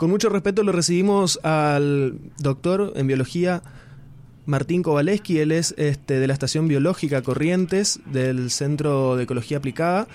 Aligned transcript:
Con 0.00 0.08
mucho 0.08 0.30
respeto 0.30 0.62
lo 0.62 0.72
recibimos 0.72 1.38
al 1.42 2.14
doctor 2.38 2.94
en 2.96 3.06
biología 3.06 3.62
Martín 4.46 4.82
Kowaleski, 4.82 5.40
él 5.40 5.52
es 5.52 5.74
este, 5.76 6.18
de 6.18 6.26
la 6.26 6.32
Estación 6.32 6.68
Biológica 6.68 7.20
Corrientes 7.20 8.00
del 8.06 8.50
Centro 8.50 9.16
de 9.16 9.24
Ecología 9.24 9.58
Aplicada. 9.58 10.08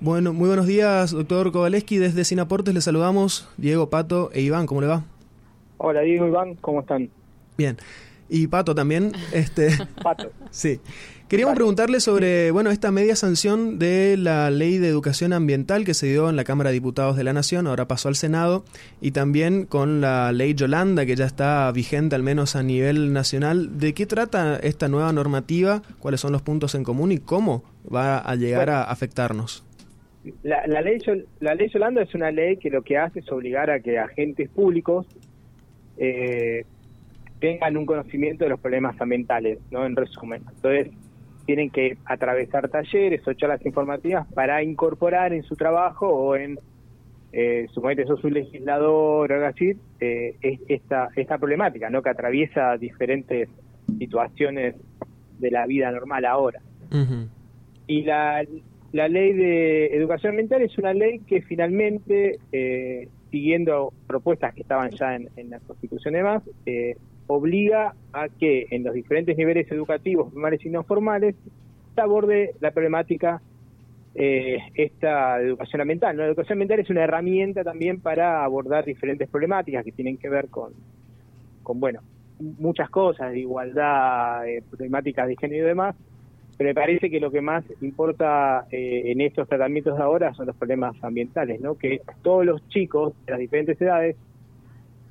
Bueno, 0.00 0.32
muy 0.32 0.48
buenos 0.48 0.66
días, 0.66 1.12
doctor 1.12 1.52
Kowaleski. 1.52 1.98
Desde 1.98 2.24
Sinaportes 2.24 2.74
le 2.74 2.80
saludamos 2.80 3.48
Diego, 3.56 3.88
Pato 3.88 4.30
e 4.32 4.40
Iván. 4.40 4.66
¿Cómo 4.66 4.80
le 4.80 4.88
va? 4.88 5.04
Hola, 5.78 6.00
Diego, 6.00 6.26
Iván, 6.26 6.56
¿cómo 6.56 6.80
están? 6.80 7.08
Bien. 7.56 7.76
Y 8.28 8.46
Pato 8.46 8.74
también. 8.74 9.12
Este, 9.32 9.70
Pato. 10.02 10.30
Sí. 10.50 10.80
Queríamos 11.28 11.56
preguntarle 11.56 12.00
sobre, 12.00 12.50
bueno, 12.50 12.70
esta 12.70 12.92
media 12.92 13.16
sanción 13.16 13.78
de 13.78 14.16
la 14.18 14.50
Ley 14.50 14.76
de 14.76 14.88
Educación 14.88 15.32
Ambiental 15.32 15.84
que 15.84 15.94
se 15.94 16.06
dio 16.06 16.28
en 16.28 16.36
la 16.36 16.44
Cámara 16.44 16.68
de 16.68 16.74
Diputados 16.74 17.16
de 17.16 17.24
la 17.24 17.32
Nación, 17.32 17.66
ahora 17.66 17.88
pasó 17.88 18.08
al 18.08 18.14
Senado, 18.14 18.64
y 19.00 19.12
también 19.12 19.64
con 19.64 20.02
la 20.02 20.32
Ley 20.32 20.54
Yolanda, 20.54 21.06
que 21.06 21.16
ya 21.16 21.24
está 21.24 21.72
vigente 21.72 22.14
al 22.14 22.22
menos 22.22 22.56
a 22.56 22.62
nivel 22.62 23.12
nacional. 23.14 23.78
¿De 23.78 23.94
qué 23.94 24.04
trata 24.04 24.58
esta 24.62 24.88
nueva 24.88 25.12
normativa? 25.12 25.82
¿Cuáles 25.98 26.20
son 26.20 26.30
los 26.30 26.42
puntos 26.42 26.74
en 26.74 26.84
común 26.84 27.10
y 27.10 27.18
cómo 27.18 27.64
va 27.92 28.18
a 28.18 28.36
llegar 28.36 28.68
a 28.68 28.84
afectarnos? 28.84 29.64
La, 30.42 30.66
ley, 30.82 30.98
la 31.40 31.54
ley 31.54 31.68
Yolanda 31.68 32.02
es 32.02 32.14
una 32.14 32.30
ley 32.30 32.58
que 32.58 32.70
lo 32.70 32.82
que 32.82 32.98
hace 32.98 33.20
es 33.20 33.32
obligar 33.32 33.70
a 33.70 33.80
que 33.80 33.98
agentes 33.98 34.48
públicos 34.50 35.06
eh, 35.96 36.64
tengan 37.40 37.76
un 37.76 37.86
conocimiento 37.86 38.44
de 38.44 38.50
los 38.50 38.60
problemas 38.60 39.00
ambientales, 39.00 39.58
¿no? 39.70 39.84
En 39.84 39.96
resumen. 39.96 40.42
Entonces, 40.54 40.90
tienen 41.46 41.70
que 41.70 41.98
atravesar 42.06 42.68
talleres 42.68 43.26
o 43.26 43.32
charlas 43.34 43.64
informativas 43.66 44.26
para 44.32 44.62
incorporar 44.62 45.32
en 45.32 45.42
su 45.42 45.56
trabajo 45.56 46.08
o 46.08 46.36
en, 46.36 46.58
eh, 47.32 47.66
suponete, 47.72 48.06
sos 48.06 48.24
un 48.24 48.34
legislador 48.34 49.30
o 49.30 49.34
algo 49.34 49.46
así, 49.46 49.72
eh, 50.00 50.36
esta, 50.68 51.08
esta 51.16 51.38
problemática, 51.38 51.90
¿no? 51.90 52.02
Que 52.02 52.10
atraviesa 52.10 52.76
diferentes 52.78 53.48
situaciones 53.98 54.76
de 55.38 55.50
la 55.50 55.66
vida 55.66 55.90
normal 55.90 56.24
ahora. 56.24 56.60
Y 57.86 58.02
la, 58.02 58.44
la 58.92 59.08
ley 59.08 59.32
de 59.32 59.86
educación 59.96 60.30
ambiental 60.30 60.62
es 60.62 60.78
una 60.78 60.94
ley 60.94 61.18
que 61.20 61.42
finalmente, 61.42 62.38
eh, 62.52 63.08
siguiendo 63.30 63.92
propuestas 64.06 64.54
que 64.54 64.62
estaban 64.62 64.90
ya 64.92 65.16
en, 65.16 65.28
en 65.36 65.50
la 65.50 65.58
Constitución 65.58 66.14
y 66.14 66.18
demás, 66.18 66.42
eh, 66.66 66.96
obliga 67.26 67.94
a 68.12 68.28
que 68.28 68.66
en 68.70 68.84
los 68.84 68.94
diferentes 68.94 69.36
niveles 69.36 69.70
educativos, 69.70 70.32
formales 70.32 70.64
y 70.64 70.70
no 70.70 70.84
formales, 70.84 71.34
se 71.94 72.00
aborde 72.00 72.54
la 72.60 72.70
problemática 72.70 73.40
eh, 74.16 74.58
esta 74.74 75.40
educación 75.40 75.80
ambiental. 75.80 76.16
La 76.16 76.26
educación 76.26 76.56
ambiental 76.56 76.80
es 76.80 76.90
una 76.90 77.02
herramienta 77.02 77.64
también 77.64 78.00
para 78.00 78.44
abordar 78.44 78.84
diferentes 78.84 79.28
problemáticas 79.28 79.84
que 79.84 79.92
tienen 79.92 80.18
que 80.18 80.28
ver 80.28 80.48
con, 80.48 80.72
con 81.62 81.80
bueno, 81.80 82.00
muchas 82.38 82.90
cosas, 82.90 83.34
igualdad, 83.34 84.46
eh, 84.46 84.62
problemáticas 84.68 85.26
de 85.26 85.36
género 85.36 85.64
y 85.64 85.68
demás, 85.68 85.96
pero 86.56 86.68
me 86.68 86.74
parece 86.74 87.10
que 87.10 87.18
lo 87.18 87.32
que 87.32 87.40
más 87.40 87.64
importa 87.80 88.66
eh, 88.70 89.02
en 89.06 89.20
estos 89.20 89.48
tratamientos 89.48 89.96
de 89.96 90.04
ahora 90.04 90.32
son 90.34 90.46
los 90.46 90.54
problemas 90.54 90.94
ambientales, 91.02 91.60
¿no? 91.60 91.76
que 91.76 92.00
todos 92.22 92.44
los 92.46 92.68
chicos 92.68 93.14
de 93.26 93.32
las 93.32 93.40
diferentes 93.40 93.80
edades 93.80 94.14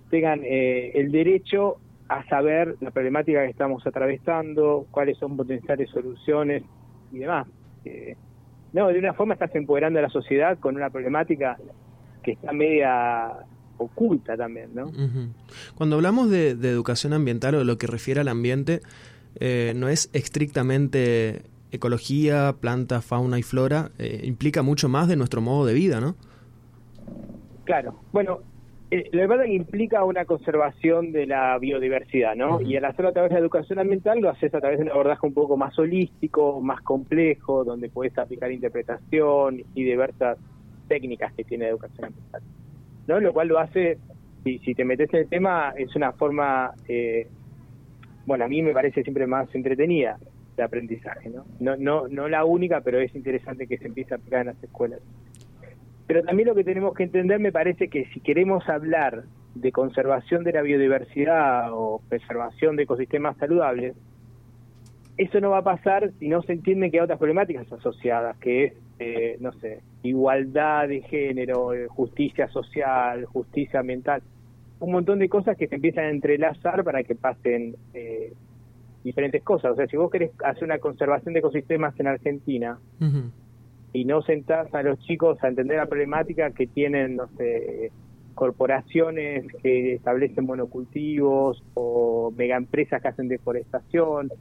tengan 0.10 0.42
el 0.46 1.12
derecho 1.12 1.78
a 2.18 2.26
saber 2.28 2.76
la 2.82 2.92
problemática 2.92 3.44
que 3.44 3.50
estamos 3.50 3.86
atravesando, 3.86 4.86
cuáles 4.92 5.18
son 5.18 5.36
potenciales 5.36 5.90
soluciones 5.90 6.64
y 7.12 7.20
demás. 7.20 7.48
Eh, 7.86 8.16
no, 8.72 8.88
de 8.88 9.00
una 9.00 9.14
forma 9.14 9.34
estás 9.34 9.54
empoderando 9.56 10.00
a 10.00 10.02
la 10.04 10.10
sociedad 10.10 10.58
con 10.60 10.76
una 10.76 10.90
problemática 10.90 11.58
que 12.24 12.34
está 12.34 12.52
media 12.52 13.32
oculta 13.78 14.38
también, 14.38 14.74
¿no? 14.74 14.92
Cuando 15.76 15.96
hablamos 15.96 16.30
de, 16.30 16.52
educación 16.52 17.14
ambiental 17.14 17.56
o 17.56 17.60
de 17.60 17.66
lo 17.66 17.78
que 17.78 17.88
refiere 17.88 18.22
al 18.22 18.28
ambiente, 18.28 18.82
eh, 19.40 19.74
no 19.76 19.90
es 19.90 20.10
estrictamente 20.14 21.44
ecología, 21.72 22.56
planta, 22.60 23.02
fauna 23.02 23.40
y 23.40 23.44
flora, 23.44 23.92
eh, 23.98 24.22
implica 24.24 24.62
mucho 24.62 24.88
más 24.88 25.08
de 25.08 25.16
nuestro 25.16 25.42
modo 25.42 25.66
de 25.66 25.74
vida, 25.74 26.00
¿no? 26.00 26.16
Claro, 27.66 28.00
bueno, 28.12 28.42
eh, 28.94 29.28
verdad 29.28 29.46
que 29.46 29.54
implica 29.54 30.04
una 30.04 30.26
conservación 30.26 31.12
de 31.12 31.26
la 31.26 31.58
biodiversidad, 31.58 32.36
¿no? 32.36 32.62
Y 32.62 32.76
al 32.76 32.86
hacerlo 32.86 33.10
a 33.10 33.14
través 33.14 33.30
de 33.30 33.36
la 33.36 33.42
educación 33.42 33.80
ambiental 33.80 34.20
lo 34.20 34.30
haces 34.30 34.54
a 34.54 34.60
través 34.60 34.80
de 34.80 34.86
un 34.86 34.92
abordaje 34.92 35.26
un 35.26 35.34
poco 35.34 35.58
más 35.58 35.78
holístico, 35.80 36.62
más 36.62 36.82
complejo, 36.82 37.64
donde 37.64 37.90
puedes 37.90 38.18
aplicar 38.18 38.52
interpretación 38.52 39.64
y 39.74 39.84
diversas 39.84 40.38
técnicas 40.88 41.34
que 41.34 41.44
tiene 41.44 41.66
la 41.66 41.72
educación 41.72 42.06
ambiental, 42.06 42.42
¿no? 43.08 43.20
Lo 43.20 43.34
cual 43.34 43.48
lo 43.48 43.60
hace, 43.60 43.98
si, 44.44 44.60
si 44.60 44.76
te 44.76 44.86
metes 44.86 45.14
en 45.14 45.22
el 45.22 45.30
tema, 45.30 45.74
es 45.78 45.96
una 45.96 46.12
forma, 46.12 46.72
eh, 46.88 47.28
bueno, 48.26 48.46
a 48.46 48.48
mí 48.48 48.62
me 48.62 48.74
parece 48.74 49.04
siempre 49.04 49.28
más 49.28 49.54
entretenida 49.56 50.18
de 50.56 50.64
aprendizaje, 50.64 51.30
¿no? 51.30 51.46
No, 51.60 51.76
no, 51.78 52.08
no 52.08 52.28
la 52.28 52.46
única, 52.46 52.82
pero 52.82 53.00
es 53.00 53.14
interesante 53.16 53.68
que 53.68 53.78
se 53.78 53.88
empiece 53.88 54.14
a 54.14 54.18
aplicar 54.18 54.42
en 54.42 54.48
las 54.48 54.64
escuelas. 54.64 55.00
Pero 56.08 56.24
también 56.24 56.50
lo 56.50 56.56
que 56.56 56.64
tenemos 56.64 56.94
que 56.94 57.04
entender, 57.04 57.40
me 57.40 57.52
parece 57.52 57.88
que 57.88 58.06
si 58.14 58.20
queremos 58.20 58.68
hablar 58.68 59.24
de 59.56 59.72
conservación 59.72 60.44
de 60.44 60.54
la 60.54 60.62
biodiversidad 60.62 61.72
o 61.72 62.02
preservación 62.10 62.76
de 62.76 62.84
ecosistemas 62.84 63.38
saludables, 63.38 63.96
eso 65.18 65.40
no 65.40 65.52
va 65.52 65.60
a 65.60 65.64
pasar 65.64 66.12
si 66.20 66.28
no 66.28 66.42
se 66.42 66.54
entiende 66.54 66.90
que 66.90 66.98
hay 66.98 67.04
otras 67.04 67.20
problemáticas 67.20 67.72
asociadas, 67.72 68.36
que 68.38 68.66
es, 68.66 68.74
eh, 69.00 69.38
no 69.40 69.52
sé, 69.54 69.82
igualdad 70.02 70.88
de 70.88 71.02
género, 71.02 71.74
eh, 71.74 71.88
justicia 71.88 72.48
social, 72.48 73.26
justicia 73.26 73.80
ambiental, 73.80 74.24
un 74.80 74.92
montón 74.92 75.20
de 75.20 75.30
cosas 75.30 75.56
que 75.56 75.68
se 75.68 75.76
empiezan 75.76 76.06
a 76.06 76.10
entrelazar 76.10 76.84
para 76.84 77.04
que 77.04 77.16
pasen 77.16 77.76
eh, 77.94 78.34
diferentes 79.04 79.44
cosas. 79.44 79.74
O 79.74 79.76
sea, 79.76 79.88
si 79.88 79.98
vos 79.98 80.12
querés 80.12 80.32
hacer 80.44 80.64
una 80.64 80.80
conservación 80.80 81.34
de 81.34 81.40
ecosistemas 81.40 81.98
en 82.00 82.08
Argentina, 82.08 82.80
y 83.94 84.06
no 84.06 84.24
sentás 84.24 84.74
a 84.74 84.82
los 84.82 85.00
chicos 85.00 85.42
a 85.44 85.48
entender 85.48 85.78
la 85.78 85.86
problemática 85.86 86.50
que 86.52 86.66
tienen, 86.66 87.16
no 87.16 87.28
sé, 87.38 87.92
corporaciones 88.34 89.46
que 89.62 89.94
establecen 89.94 90.46
monocultivos 90.46 91.64
o 91.76 92.34
megaempresas 92.36 93.02
que 93.02 93.08
hacen 93.08 93.28
deforestación 93.28 94.32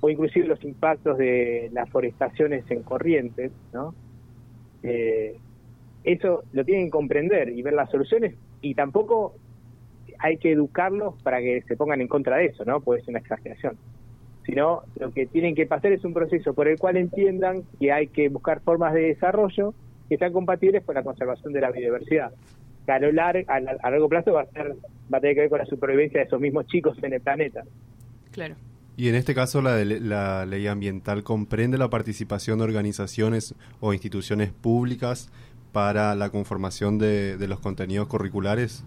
o 0.00 0.08
inclusive 0.08 0.46
los 0.46 0.62
impactos 0.64 1.18
de 1.18 1.68
las 1.72 1.90
forestaciones 1.90 2.64
en 2.70 2.82
corrientes, 2.84 3.50
¿no? 3.72 3.94
Eh, 4.84 5.36
eso 6.04 6.44
lo 6.52 6.64
tienen 6.64 6.86
que 6.86 6.90
comprender 6.90 7.48
y 7.48 7.62
ver 7.62 7.74
las 7.74 7.90
soluciones 7.90 8.34
y 8.60 8.74
tampoco 8.74 9.34
hay 10.18 10.38
que 10.38 10.52
educarlos 10.52 11.20
para 11.22 11.40
que 11.40 11.62
se 11.62 11.76
pongan 11.76 12.00
en 12.00 12.08
contra 12.08 12.36
de 12.36 12.46
eso, 12.46 12.64
¿no? 12.64 12.80
Puede 12.80 13.00
ser 13.00 13.10
una 13.10 13.18
exageración 13.18 13.76
sino 14.44 14.82
lo 14.98 15.10
que 15.12 15.26
tienen 15.26 15.54
que 15.54 15.66
pasar 15.66 15.92
es 15.92 16.04
un 16.04 16.14
proceso 16.14 16.54
por 16.54 16.68
el 16.68 16.78
cual 16.78 16.96
entiendan 16.96 17.62
que 17.78 17.92
hay 17.92 18.08
que 18.08 18.28
buscar 18.28 18.60
formas 18.60 18.94
de 18.94 19.02
desarrollo 19.02 19.74
que 20.08 20.18
sean 20.18 20.32
compatibles 20.32 20.84
con 20.84 20.94
la 20.94 21.02
conservación 21.02 21.52
de 21.52 21.60
la 21.60 21.70
biodiversidad. 21.70 22.32
Que 22.84 22.92
a, 22.92 22.98
lo 22.98 23.12
largo, 23.12 23.50
a, 23.50 23.60
largo 23.60 24.08
plazo 24.08 24.32
va 24.32 24.42
a, 24.42 24.46
ser, 24.46 24.74
va 25.12 25.18
a 25.18 25.20
tener 25.20 25.36
que 25.36 25.40
ver 25.42 25.50
con 25.50 25.58
la 25.60 25.66
supervivencia 25.66 26.20
de 26.20 26.26
esos 26.26 26.40
mismos 26.40 26.66
chicos 26.66 26.98
en 27.02 27.12
el 27.12 27.20
planeta. 27.20 27.62
Claro. 28.32 28.56
Y 28.96 29.08
en 29.08 29.14
este 29.14 29.34
caso 29.34 29.62
la, 29.62 29.82
la 29.84 30.44
ley 30.44 30.66
ambiental 30.66 31.22
comprende 31.22 31.78
la 31.78 31.88
participación 31.88 32.58
de 32.58 32.64
organizaciones 32.64 33.54
o 33.80 33.92
instituciones 33.94 34.50
públicas 34.50 35.30
para 35.72 36.14
la 36.14 36.28
conformación 36.28 36.98
de, 36.98 37.38
de 37.38 37.48
los 37.48 37.60
contenidos 37.60 38.08
curriculares. 38.08 38.84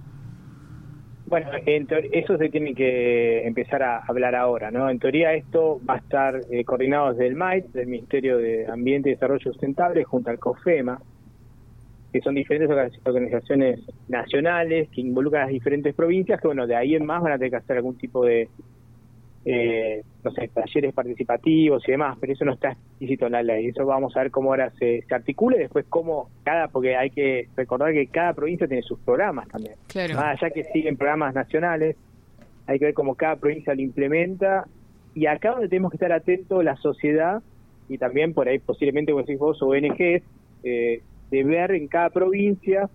Bueno, 1.28 1.50
eso 1.66 2.38
se 2.38 2.50
tiene 2.50 2.76
que 2.76 3.48
empezar 3.48 3.82
a 3.82 4.04
hablar 4.08 4.36
ahora, 4.36 4.70
¿no? 4.70 4.90
En 4.90 5.00
teoría 5.00 5.34
esto 5.34 5.82
va 5.88 5.96
a 5.96 5.98
estar 5.98 6.40
eh, 6.52 6.64
coordinado 6.64 7.12
desde 7.12 7.26
el 7.28 7.36
MAIT, 7.36 7.66
del 7.72 7.88
Ministerio 7.88 8.38
de 8.38 8.68
Ambiente 8.68 9.10
y 9.10 9.14
Desarrollo 9.14 9.52
Sustentable, 9.52 10.04
junto 10.04 10.30
al 10.30 10.38
COFEMA, 10.38 11.02
que 12.14 12.22
son 12.22 12.36
diferentes 12.36 12.70
organizaciones 13.04 13.80
nacionales 14.08 14.88
que 14.90 15.02
involucran 15.02 15.42
a 15.42 15.46
las 15.46 15.54
diferentes 15.54 15.96
provincias, 15.96 16.40
que 16.40 16.48
bueno, 16.48 16.68
de 16.68 16.76
ahí 16.76 16.94
en 16.96 17.06
más 17.06 17.24
van 17.24 17.34
a 17.34 17.38
tener 17.38 17.50
que 17.50 17.58
hacer 17.58 17.78
algún 17.78 17.98
tipo 17.98 18.24
de 18.24 18.48
eh, 19.48 20.02
no 20.24 20.32
sé, 20.32 20.48
talleres 20.48 20.92
participativos 20.94 21.88
y 21.88 21.92
demás, 21.92 22.18
pero 22.20 22.34
eso 22.34 22.46
no 22.46 22.54
está 22.54 22.72
explícito 22.72 23.28
en 23.28 23.34
la 23.34 23.44
ley. 23.44 23.68
Eso 23.68 23.86
vamos 23.86 24.18
a 24.18 24.22
ver 24.22 24.32
cómo 24.32 24.50
ahora 24.50 24.72
se, 24.80 25.04
se 25.08 25.16
articula 25.16 25.58
y 25.58 25.60
después 25.60 25.86
cómo 25.88 26.30
cada, 26.44 26.68
porque 26.68 26.96
hay 26.96 27.12
que 27.12 27.48
recordar 27.56 27.94
que 27.94 28.08
cada 28.08 28.34
provincia 28.34 28.68
tiene 28.68 28.82
sus 28.82 29.00
programas 29.00 29.48
también. 29.48 29.76
Claro. 29.88 30.16
Más 30.16 30.42
allá 30.42 30.52
que 30.52 30.64
siguen 30.66 30.98
programas 30.98 31.36
nacionales, 31.36 31.96
hay 32.66 32.80
que 32.80 32.86
ver 32.86 32.94
cómo 32.96 33.14
cada 33.14 33.36
provincia 33.36 33.76
lo 33.76 33.82
implementa 33.82 34.66
y 35.14 35.28
acá 35.28 35.52
donde 35.52 35.70
tenemos 35.70 35.92
que 35.92 35.98
estar 35.98 36.12
atentos 36.12 36.64
la 36.64 36.76
sociedad 36.78 37.44
y 37.88 38.00
también 38.00 38.34
por 38.34 38.48
ahí 38.48 38.58
posiblemente, 38.58 39.12
como 39.12 39.24
decís 39.24 39.40
vos, 39.40 39.62
ONGs, 39.62 40.24
eh, 40.64 41.02
de 41.32 41.44
ver 41.44 41.72
en 41.72 41.88
cada 41.88 42.10
provincia, 42.10 42.90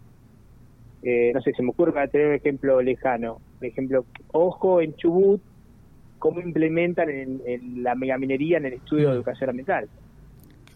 eh, 1.03 1.31
no 1.33 1.41
sé, 1.43 1.53
se 1.53 1.63
me 1.63 1.71
ocurre 1.71 1.93
para 1.93 2.09
tener 2.09 2.29
un 2.29 2.35
ejemplo 2.35 2.83
lejano, 2.83 3.41
por 3.59 3.69
ejemplo, 3.69 4.05
ojo 4.33 4.81
en 4.81 4.95
Chubut, 4.97 5.41
cómo 6.21 6.41
implementan 6.41 7.11
en, 7.11 7.83
la 7.83 7.97
megaminería 7.97 8.59
en 8.59 8.67
el 8.67 8.75
estudio 8.75 9.09
de 9.09 9.15
mm. 9.15 9.17
educación 9.17 9.51
ambiental. 9.51 9.89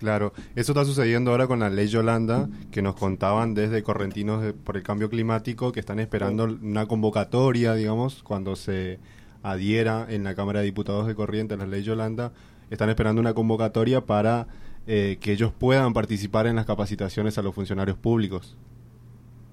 Claro, 0.01 0.33
eso 0.57 0.73
está 0.73 0.85
sucediendo 0.85 1.31
ahora 1.31 1.47
con 1.47 1.61
la 1.61 1.71
ley 1.71 1.87
Yolanda, 1.87 2.49
que 2.73 2.83
nos 2.83 2.97
contaban 2.97 3.55
desde 3.55 3.85
Correntinos 3.85 4.53
por 4.65 4.77
el 4.77 4.83
cambio 4.83 5.09
climático, 5.09 5.71
que 5.71 5.81
están 5.81 6.01
esperando 6.01 6.45
una 6.45 6.87
convocatoria, 6.87 7.75
digamos, 7.75 8.25
cuando 8.25 8.57
se 8.57 8.99
adhiera 9.43 10.07
en 10.09 10.25
la 10.25 10.35
Cámara 10.35 10.61
de 10.61 10.67
Diputados 10.67 11.07
de 11.07 11.15
Corrientes 11.15 11.57
la 11.57 11.67
ley 11.67 11.83
Yolanda, 11.83 12.33
están 12.71 12.89
esperando 12.89 13.21
una 13.21 13.35
convocatoria 13.35 14.01
para 14.01 14.49
eh, 14.87 15.19
que 15.21 15.33
ellos 15.33 15.53
puedan 15.53 15.93
participar 15.93 16.47
en 16.47 16.57
las 16.57 16.67
capacitaciones 16.67 17.39
a 17.39 17.43
los 17.43 17.55
funcionarios 17.55 17.97
públicos. 17.97 18.57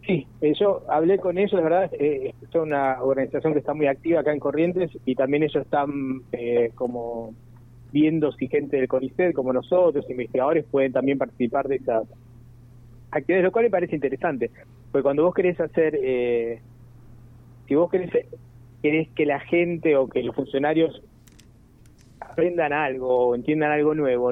Sí, 0.05 0.27
yo 0.59 0.83
hablé 0.89 1.19
con 1.19 1.37
ellos, 1.37 1.51
de 1.51 1.61
verdad, 1.61 1.91
eh, 1.93 2.33
es 2.41 2.55
una 2.55 3.01
organización 3.03 3.53
que 3.53 3.59
está 3.59 3.73
muy 3.73 3.85
activa 3.85 4.21
acá 4.21 4.33
en 4.33 4.39
Corrientes 4.39 4.89
y 5.05 5.13
también 5.13 5.43
ellos 5.43 5.63
están 5.63 6.21
eh, 6.31 6.71
como 6.73 7.35
viendo 7.91 8.31
si 8.31 8.47
gente 8.47 8.77
del 8.77 8.87
CONICET, 8.87 9.33
como 9.33 9.53
nosotros, 9.53 10.09
investigadores, 10.09 10.65
pueden 10.65 10.91
también 10.91 11.19
participar 11.19 11.67
de 11.67 11.75
esas 11.75 12.07
actividades, 13.11 13.45
lo 13.45 13.51
cual 13.51 13.65
me 13.65 13.71
parece 13.71 13.95
interesante, 13.95 14.49
porque 14.91 15.03
cuando 15.03 15.23
vos 15.23 15.35
querés 15.35 15.59
hacer, 15.59 15.99
eh, 16.01 16.61
si 17.67 17.75
vos 17.75 17.91
querés, 17.91 18.11
querés 18.81 19.07
que 19.09 19.25
la 19.25 19.39
gente 19.39 19.95
o 19.97 20.07
que 20.07 20.23
los 20.23 20.35
funcionarios 20.35 21.03
aprendan 22.19 22.73
algo 22.73 23.27
o 23.27 23.35
entiendan 23.35 23.71
algo 23.71 23.93
nuevo, 23.93 24.31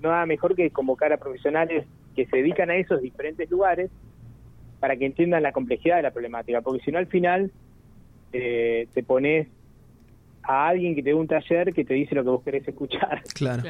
nada 0.00 0.26
mejor 0.26 0.54
que 0.54 0.70
convocar 0.70 1.12
a 1.12 1.16
profesionales 1.16 1.86
que 2.14 2.26
se 2.26 2.36
dedican 2.36 2.70
a 2.70 2.76
esos 2.76 3.00
diferentes 3.00 3.50
lugares 3.50 3.90
para 4.80 4.96
que 4.96 5.06
entiendan 5.06 5.42
la 5.42 5.52
complejidad 5.52 5.96
de 5.96 6.02
la 6.02 6.10
problemática, 6.10 6.60
porque 6.60 6.84
si 6.84 6.92
no 6.92 6.98
al 6.98 7.06
final 7.06 7.50
eh, 8.32 8.88
te 8.94 9.02
pones 9.02 9.48
a 10.42 10.68
alguien 10.68 10.94
que 10.94 11.02
te 11.02 11.10
dé 11.10 11.14
un 11.14 11.26
taller 11.26 11.72
que 11.72 11.84
te 11.84 11.94
dice 11.94 12.14
lo 12.14 12.24
que 12.24 12.30
vos 12.30 12.42
querés 12.42 12.66
escuchar. 12.66 13.22
Claro. 13.34 13.62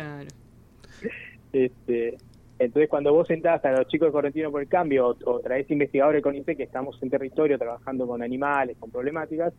Este, 1.52 2.18
entonces 2.58 2.88
cuando 2.88 3.12
vos 3.12 3.26
sentás 3.26 3.64
a 3.64 3.70
los 3.72 3.86
chicos 3.88 4.08
de 4.08 4.12
Correntino 4.12 4.50
por 4.50 4.60
el 4.60 4.68
Cambio 4.68 5.16
o, 5.24 5.40
traes 5.40 5.70
investigadores 5.70 6.22
con 6.22 6.34
IPE 6.34 6.56
que 6.56 6.62
estamos 6.64 7.00
en 7.02 7.10
territorio 7.10 7.58
trabajando 7.58 8.06
con 8.06 8.22
animales, 8.22 8.76
con 8.78 8.90
problemáticas, 8.90 9.54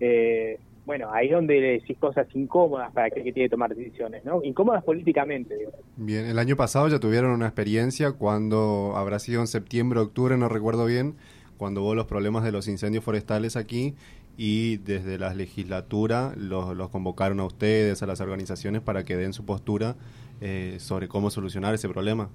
eh, 0.00 0.58
bueno, 0.84 1.08
ahí 1.12 1.26
es 1.26 1.32
donde 1.32 1.60
le 1.60 1.66
decís 1.72 1.96
cosas 1.98 2.26
incómodas 2.34 2.92
para 2.92 3.06
aquel 3.06 3.22
que 3.22 3.32
tiene 3.32 3.48
que 3.48 3.50
tomar 3.50 3.74
decisiones, 3.74 4.24
¿no? 4.24 4.42
Incómodas 4.42 4.82
políticamente. 4.82 5.56
Digo. 5.56 5.72
Bien, 5.96 6.26
el 6.26 6.38
año 6.38 6.56
pasado 6.56 6.88
ya 6.88 6.98
tuvieron 6.98 7.30
una 7.30 7.46
experiencia 7.46 8.12
cuando 8.12 8.94
habrá 8.96 9.18
sido 9.18 9.40
en 9.40 9.46
septiembre, 9.46 10.00
octubre, 10.00 10.36
no 10.36 10.48
recuerdo 10.48 10.84
bien, 10.86 11.14
cuando 11.56 11.82
hubo 11.82 11.94
los 11.94 12.06
problemas 12.06 12.42
de 12.42 12.50
los 12.50 12.66
incendios 12.66 13.04
forestales 13.04 13.56
aquí 13.56 13.94
y 14.36 14.78
desde 14.78 15.18
la 15.18 15.34
legislatura 15.34 16.32
los, 16.36 16.76
los 16.76 16.88
convocaron 16.88 17.38
a 17.40 17.44
ustedes, 17.44 18.02
a 18.02 18.06
las 18.06 18.20
organizaciones, 18.20 18.80
para 18.80 19.04
que 19.04 19.16
den 19.16 19.32
su 19.32 19.44
postura 19.44 19.94
eh, 20.40 20.76
sobre 20.80 21.06
cómo 21.06 21.30
solucionar 21.30 21.74
ese 21.74 21.88
problema. 21.88 22.28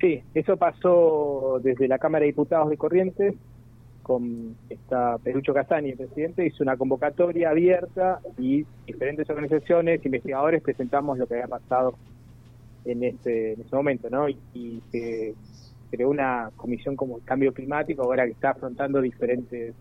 Sí, 0.00 0.22
eso 0.34 0.56
pasó 0.56 1.60
desde 1.62 1.86
la 1.86 1.98
Cámara 1.98 2.22
de 2.22 2.26
Diputados 2.26 2.68
de 2.68 2.76
Corrientes, 2.76 3.34
con 4.06 4.54
esta 4.70 5.18
Perucho 5.18 5.52
Casani, 5.52 5.90
el 5.90 5.96
presidente, 5.96 6.46
hizo 6.46 6.62
una 6.62 6.76
convocatoria 6.76 7.50
abierta 7.50 8.20
y 8.38 8.64
diferentes 8.86 9.28
organizaciones, 9.28 10.06
investigadores 10.06 10.62
presentamos 10.62 11.18
lo 11.18 11.26
que 11.26 11.34
había 11.34 11.48
pasado 11.48 11.96
en 12.84 13.02
este, 13.02 13.54
en 13.54 13.62
ese 13.62 13.74
momento, 13.74 14.08
¿no? 14.08 14.28
Y, 14.28 14.38
y 14.54 14.80
se 14.92 15.34
creó 15.90 16.08
una 16.08 16.52
comisión 16.54 16.94
como 16.94 17.16
el 17.16 17.24
cambio 17.24 17.52
climático, 17.52 18.04
ahora 18.04 18.26
que 18.26 18.30
está 18.30 18.50
afrontando 18.50 19.00
diferentes 19.00 19.74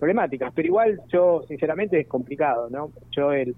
problemáticas, 0.00 0.52
pero 0.52 0.66
igual 0.66 1.00
yo 1.12 1.44
sinceramente 1.46 2.00
es 2.00 2.08
complicado, 2.08 2.68
¿no? 2.68 2.90
Yo 3.12 3.30
el, 3.30 3.54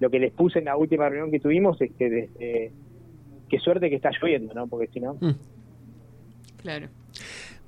lo 0.00 0.08
que 0.08 0.20
les 0.20 0.32
puse 0.32 0.60
en 0.60 0.64
la 0.64 0.76
última 0.78 1.06
reunión 1.06 1.30
que 1.30 1.38
tuvimos 1.38 1.78
es 1.82 1.92
que 1.92 2.08
desde, 2.08 2.72
qué 3.46 3.58
suerte 3.58 3.90
que 3.90 3.96
está 3.96 4.10
lloviendo, 4.10 4.54
¿no? 4.54 4.66
Porque 4.68 4.86
si 4.86 5.00
no... 5.00 5.18
Mm. 5.20 5.36
Claro. 6.62 6.88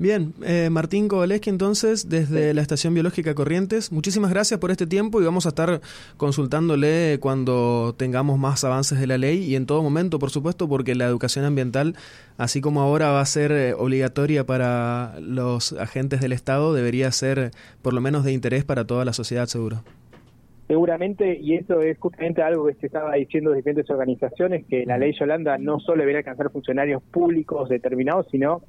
Bien, 0.00 0.32
eh, 0.46 0.70
Martín 0.70 1.08
Kowaleski, 1.08 1.50
entonces, 1.50 2.08
desde 2.08 2.54
la 2.54 2.62
Estación 2.62 2.94
Biológica 2.94 3.34
Corrientes, 3.34 3.92
muchísimas 3.92 4.30
gracias 4.30 4.58
por 4.58 4.70
este 4.70 4.86
tiempo 4.86 5.20
y 5.20 5.26
vamos 5.26 5.44
a 5.44 5.50
estar 5.50 5.82
consultándole 6.16 7.18
cuando 7.20 7.94
tengamos 7.98 8.38
más 8.38 8.64
avances 8.64 8.98
de 8.98 9.06
la 9.06 9.18
ley 9.18 9.44
y 9.44 9.56
en 9.56 9.66
todo 9.66 9.82
momento, 9.82 10.18
por 10.18 10.30
supuesto, 10.30 10.70
porque 10.70 10.94
la 10.94 11.04
educación 11.04 11.44
ambiental, 11.44 11.96
así 12.38 12.62
como 12.62 12.80
ahora 12.80 13.10
va 13.10 13.20
a 13.20 13.26
ser 13.26 13.52
eh, 13.52 13.74
obligatoria 13.74 14.46
para 14.46 15.20
los 15.20 15.74
agentes 15.74 16.22
del 16.22 16.32
Estado, 16.32 16.72
debería 16.72 17.12
ser 17.12 17.50
por 17.82 17.92
lo 17.92 18.00
menos 18.00 18.24
de 18.24 18.32
interés 18.32 18.64
para 18.64 18.86
toda 18.86 19.04
la 19.04 19.12
sociedad, 19.12 19.44
seguro. 19.48 19.82
Seguramente, 20.66 21.38
y 21.38 21.56
eso 21.56 21.82
es 21.82 21.98
justamente 21.98 22.40
algo 22.40 22.64
que 22.68 22.74
se 22.76 22.86
estaba 22.86 23.16
diciendo 23.16 23.50
de 23.50 23.56
diferentes 23.56 23.90
organizaciones, 23.90 24.64
que 24.64 24.86
la 24.86 24.96
ley 24.96 25.12
Yolanda 25.20 25.58
no 25.58 25.78
solo 25.78 25.98
debería 25.98 26.20
alcanzar 26.20 26.50
funcionarios 26.50 27.02
públicos 27.02 27.68
determinados, 27.68 28.28
sino 28.30 28.62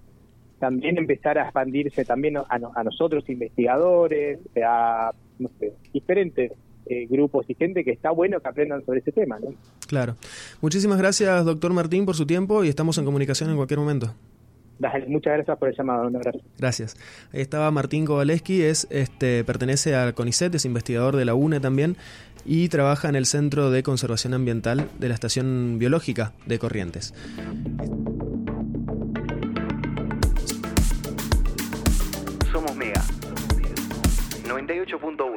también 0.62 0.98
empezar 0.98 1.38
a 1.40 1.44
expandirse 1.44 2.06
también 2.06 2.38
a, 2.38 2.46
a 2.48 2.84
nosotros 2.84 3.28
investigadores, 3.28 4.40
a 4.64 5.12
no 5.40 5.50
sé, 5.60 5.74
diferentes 5.92 6.54
eh, 6.86 7.08
grupos 7.10 7.50
y 7.50 7.56
gente 7.56 7.84
que 7.84 7.92
está 7.92 8.12
bueno 8.12 8.40
que 8.40 8.48
aprendan 8.48 8.86
sobre 8.86 9.00
ese 9.00 9.12
tema. 9.12 9.40
¿no? 9.40 9.54
Claro. 9.88 10.16
Muchísimas 10.62 11.00
gracias, 11.00 11.44
doctor 11.44 11.74
Martín, 11.74 12.06
por 12.06 12.16
su 12.16 12.26
tiempo 12.26 12.64
y 12.64 12.70
estamos 12.70 12.98
en 13.00 13.06
comunicación 13.06 13.50
en 13.50 13.56
cualquier 13.56 13.80
momento. 13.80 14.14
Dale, 14.80 15.06
muchas 15.08 15.34
gracias 15.34 15.58
por 15.58 15.70
el 15.70 15.76
llamado, 15.76 16.08
un 16.08 16.16
abrazo. 16.16 16.40
Gracias. 16.58 16.98
Ahí 17.34 17.42
estaba 17.42 17.70
Martín 17.70 18.06
Kowaleski, 18.06 18.64
es, 18.64 18.88
este, 18.90 19.44
pertenece 19.44 19.94
al 19.96 20.16
CONICET, 20.16 20.56
es 20.56 20.66
investigador 20.66 21.18
de 21.18 21.26
la 21.26 21.36
UNE 21.36 21.60
también 21.60 21.98
y 22.46 22.68
trabaja 22.70 23.08
en 23.10 23.16
el 23.16 23.26
Centro 23.26 23.70
de 23.70 23.84
Conservación 23.84 24.34
Ambiental 24.34 24.90
de 25.00 25.08
la 25.08 25.14
Estación 25.14 25.78
Biológica 25.78 26.34
de 26.46 26.58
Corrientes. 26.58 27.14
98.1 34.92 35.31